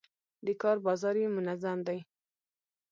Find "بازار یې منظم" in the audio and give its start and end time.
0.87-1.77